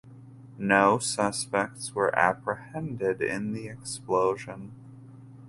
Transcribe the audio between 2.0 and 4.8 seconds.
apprehended in the explosion.